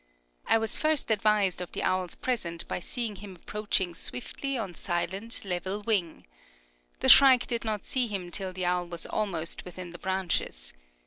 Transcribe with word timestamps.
I 0.47 0.57
was 0.57 0.79
first 0.79 1.11
advised 1.11 1.61
of 1.61 1.73
the 1.73 1.83
owl's 1.83 2.15
presence 2.15 2.63
by 2.63 2.79
seeing 2.79 3.17
him 3.17 3.35
approaching 3.35 3.93
swiftly 3.93 4.57
on 4.57 4.73
silent, 4.73 5.45
level 5.45 5.83
wing. 5.83 6.25
The 7.01 7.07
shrike 7.07 7.45
did 7.45 7.63
not 7.63 7.85
see 7.85 8.07
him 8.07 8.31
till 8.31 8.51
the 8.51 8.65
owl 8.65 8.87
was 8.87 9.05
almost 9.05 9.63
within 9.63 9.91
the 9.91 9.99
branches. 9.99 10.73